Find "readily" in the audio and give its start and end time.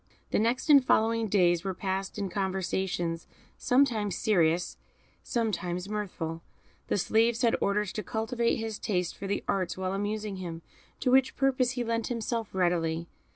12.55-13.09